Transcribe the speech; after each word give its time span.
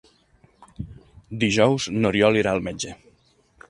Dijous 1.45 1.87
n'Oriol 2.01 2.43
irà 2.43 2.57
al 2.59 2.67
metge. 2.71 3.01